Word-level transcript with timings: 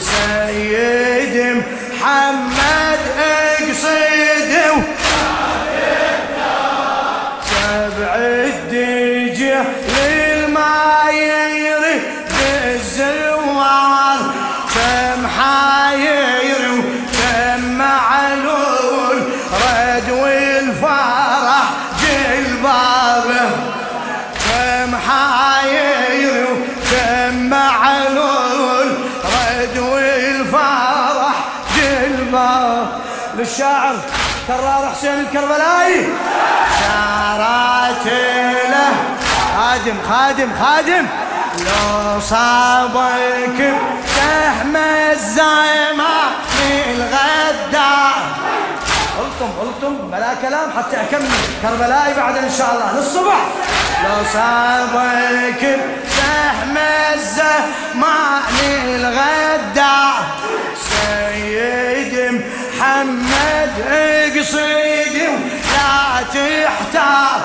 سيد 0.00 1.62
محمد 2.00 2.57
للشاعر 33.58 33.96
كرار 34.46 34.90
حسين 34.92 35.20
الكربلائي. 35.20 36.06
شارات 36.80 38.06
له. 38.70 38.92
خادم 39.56 39.96
خادم 40.08 40.50
خادم. 40.60 41.06
لو 41.58 42.20
صابك 42.20 43.74
سهم 44.16 44.76
الزايمة 44.76 46.14
الغدار 46.86 48.22
قلتم 49.18 49.50
قلتم 49.60 50.10
بلا 50.10 50.34
كلام 50.42 50.70
حتى 50.78 50.96
أكمل. 50.96 51.28
كربلائي 51.62 52.14
بعد 52.14 52.36
إن 52.36 52.50
شاء 52.58 52.70
الله. 52.74 53.00
للصبح 53.00 53.40
لو 54.04 54.24
صابك 54.32 55.78
سهم 56.16 56.76
الزمان 57.14 58.56
الغدار 58.84 60.24
سيد 60.88 61.97
محمد 62.98 63.74
اقصد 63.90 65.16
لا 65.72 66.22
تحتار. 66.34 67.40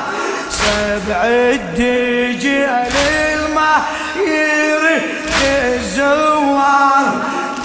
سبع 0.50 1.22
الدجال 1.26 2.92
الماير 3.34 4.84
الزوار. 5.46 7.06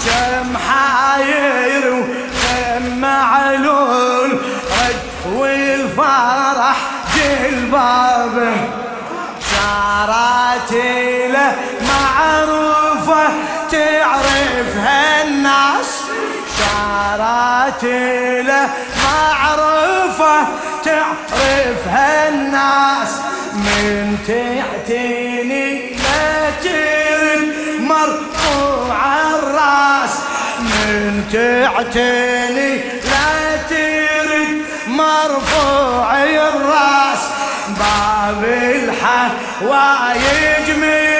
كم 0.05 0.57
حاير 0.57 1.93
وكم 1.93 2.99
معلول. 3.01 4.31
رد 4.79 5.33
والفرح 5.33 6.77
جلبابه 7.15 8.55
شارات 9.51 10.71
له 11.33 11.55
معروفة 11.87 13.27
تعرفها 13.71 15.23
الناس. 15.23 16.03
شارات 16.59 17.83
له 18.49 18.69
معروفة 19.03 20.47
تعرفها 20.85 22.29
الناس. 22.29 23.11
من 23.53 24.17
تعتني 24.27 25.65
لا 25.95 26.49
ترد 26.63 27.53
مرفوع 27.79 28.97
الرأس. 29.35 30.13
من 30.59 31.23
تعتني 31.33 32.71
لا 33.11 33.57
ترد 33.69 34.61
مرفوع 34.87 36.23
الرأس. 36.23 37.23
باب 37.79 38.43
الحوايج 38.75 40.67
مثل 40.77 41.18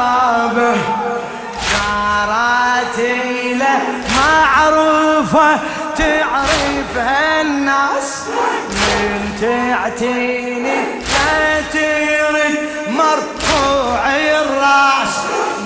احبابه 0.00 0.76
شاراتي 1.70 3.54
له 3.54 3.80
معروفة 4.16 5.58
تعرفها 5.96 7.40
الناس. 7.40 8.24
من 8.70 9.36
تعتيني 9.40 10.80
لا 11.14 11.60
ترد 11.72 12.58
مرفوع 12.88 14.06
الرأس. 14.16 15.14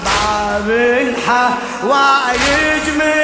باب 0.04 0.70
الحوايج 0.70 2.84
مثل 2.96 3.23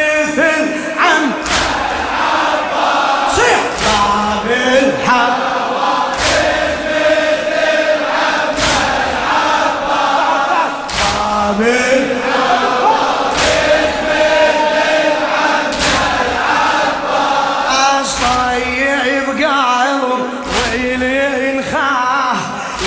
ويلي 21.20 21.62
خاه 21.62 22.36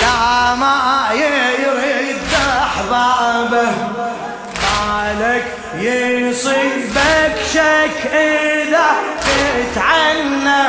لا 0.00 0.54
ما 0.54 1.08
يريد 1.12 2.16
أحبابه. 2.62 3.72
بالك 4.62 5.44
يصيبك 5.78 7.36
شك 7.54 8.12
إذا 8.12 8.90
تتعنى 9.20 10.62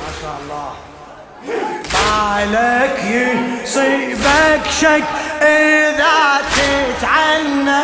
ما 0.00 0.10
شاء 0.20 0.36
الله. 0.42 0.72
بالك 1.92 2.98
يصيبك 3.04 4.64
شك 4.80 5.04
إذا 5.42 6.40
تتعنى 6.56 7.82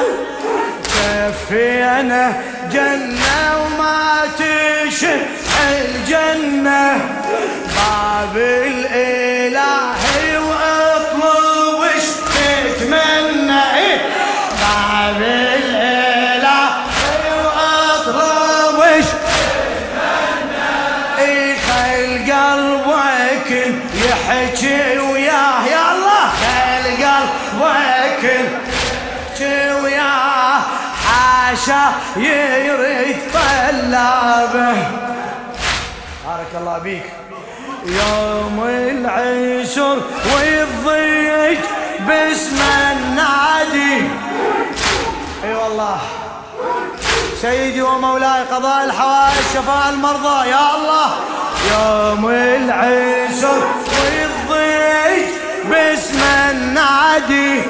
كفينا 0.85 2.43
جنة 2.73 3.39
وما 3.61 4.23
تشح 4.39 5.38
الجنة 5.69 6.97
باب 7.77 8.37
الإله 8.37 9.95
وأطلب 10.49 11.75
وش 11.81 12.07
تتمنى. 12.35 13.63
إيه؟ 13.77 13.99
باب 14.61 15.23
الإله 15.23 16.69
وأطلب 17.45 18.79
وش 18.79 19.07
اي 21.19 21.57
خل 21.57 22.33
قلبك 22.33 23.51
يحكي 23.95 24.99
وياه؟ 24.99 25.67
يا 25.71 25.93
الله 25.93 26.29
خل 26.41 27.05
قلبك 27.05 28.25
يحكي 28.25 29.73
وياه؟ 29.83 30.61
حاشا 31.07 31.93
يريد 32.17 33.17
طلابه 33.35 34.77
بارك 36.49 36.61
الله 36.61 36.79
بيك 36.79 37.03
يوم 37.87 38.65
العشر 38.65 39.99
والضيق 40.33 41.61
باسم 42.01 42.57
النادي. 42.91 44.09
أي 45.45 45.55
والله. 45.55 45.99
سيدي 47.41 47.83
ومولاي 47.83 48.43
قضاء 48.43 48.85
الحوائج 48.85 49.45
شفاء 49.55 49.89
المرضى 49.91 50.49
يا 50.49 50.77
الله. 50.77 51.11
يوم 51.73 52.29
العسر 52.31 53.63
والضيج 53.99 55.29
باسم 55.71 56.21
النادي. 56.51 57.63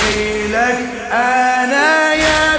خيلك 0.00 0.78
أنا 1.12 2.14
يا 2.14 2.55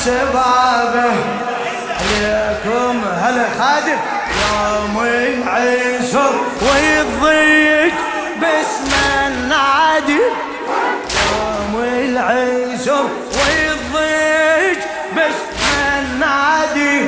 وسبابه 0.00 1.12
عليكم 2.00 3.02
هلا 3.22 3.44
خادم؟ 3.58 3.98
يوم 4.40 5.04
العسر 5.04 6.32
ويضيق 6.62 7.94
باسم 8.40 8.92
النادي 9.26 10.20
يوم 11.16 11.84
العسر 11.84 13.04
ويضيق 13.36 14.78
باسم 15.16 15.60
النادي 15.98 17.00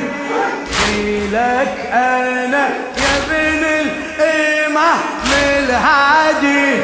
لك 1.31 1.89
أنا 1.93 2.69
يا 2.97 3.17
ابن 3.17 3.63
الإمام 3.65 4.99
الهادي. 5.47 6.81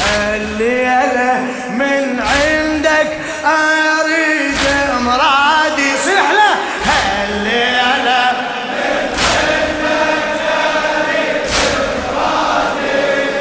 هالليله 0.00 1.40
من 1.70 2.20
عندك 2.20 3.18
أريد 3.44 4.21
مرادي. 5.12 5.90
صيح 6.04 6.30
له 6.30 6.52
هالليلة. 6.90 8.32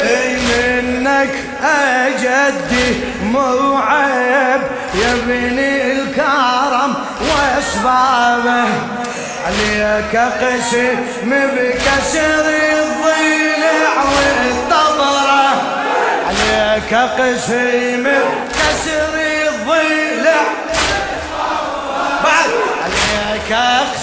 إي 0.04 0.36
منك 0.36 1.36
أجدي 1.64 2.90
مو 3.24 3.78
عيب 3.78 4.62
يا 4.96 5.12
ابن 5.12 5.60
الكرم 5.60 6.94
وأسبابه. 7.22 8.66
عليك 9.46 10.16
قسم 10.16 11.30
بكسر 11.32 12.46
الضلع 12.74 13.96
والطبرة. 14.14 15.46
عليك 16.28 16.94
قسم 16.94 18.04
بكسر 18.04 19.11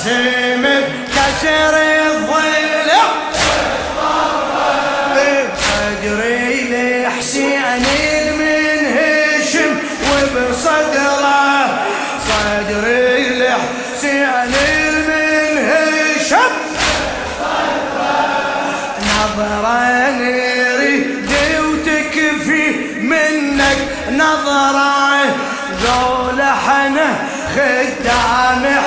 اقسم 0.09 0.63
بكسر 0.63 1.75
الضلع 1.77 3.09
صدري 5.61 6.49
لحسين 6.71 7.83
من 8.39 8.79
هشم 8.97 9.73
وبصدره. 10.11 11.79
صدري 12.29 13.39
لحسين 13.39 14.53
من 15.09 15.53
هشم 15.69 16.53
نظرة 19.09 20.11
نريد 20.11 21.31
وتكفي 21.61 22.67
منك. 23.01 23.79
نظرة 24.13 25.25
ذول 25.83 26.43
حنا 26.43 27.09
خدام 27.55 28.78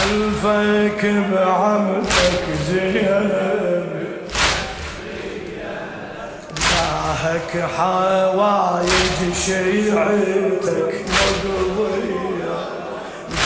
حلفك 0.00 1.04
بعمتك 1.32 2.44
زينب 2.70 3.90
جاهك 6.58 7.70
حوايج 7.76 9.34
شيعتك 9.46 10.94
مقضية. 11.08 12.58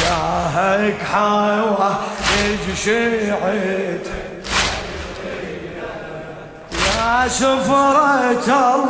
جاهك 0.01 0.99
حوايج 1.13 2.65
شيعتك. 2.85 4.25
يا 6.73 7.29
سفرة 7.29 8.47
الله 8.47 8.85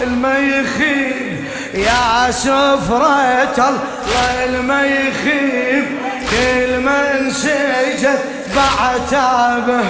الميخيب 0.00 1.44
يا 1.74 2.30
سفرة 2.30 3.68
الله 3.68 4.44
الميخيب 4.44 5.86
كل 6.30 6.80
من 6.80 7.30
سجد 7.30 8.18
بعتابه 8.56 9.84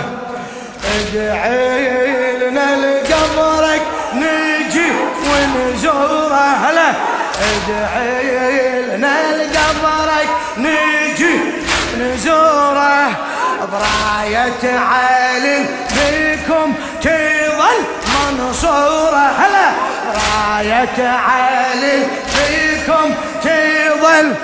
ادعي 0.99 2.37
لنا 2.39 2.77
لقبرك 2.77 3.83
نجي 4.15 4.91
ونزوره 5.31 6.37
هلا 6.37 6.93
ادعي 7.41 8.83
لنا 8.83 9.37
لقبرك 9.37 10.29
نجي 10.59 11.41
نزوره 12.01 13.09
براية 13.73 14.79
علي 14.79 15.65
بكم 15.97 16.75
تظل 17.03 17.79
منصورة 18.15 19.33
هلا 19.39 19.71
راية 20.15 21.09
علي 21.09 22.03
بكم 22.35 23.15
تظل 23.43 24.35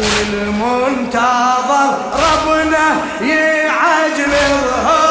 والمنتظر 0.00 1.90
ربنا 2.14 2.86
يعجل 3.20 4.32
ظهوره 4.64 5.09